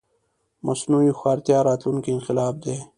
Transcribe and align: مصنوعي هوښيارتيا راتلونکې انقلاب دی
مصنوعي 0.67 1.09
هوښيارتيا 1.11 1.57
راتلونکې 1.69 2.09
انقلاب 2.15 2.53
دی 2.63 2.77